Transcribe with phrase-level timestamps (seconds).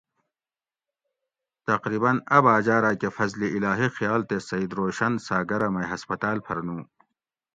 [1.69, 6.57] تقریباً اۤ باجا راۤ کہ فضل اِلٰہی خیا۟ل تے سعید روشن سا۟گرہ مئ ھسپتال پھر
[6.67, 6.77] نو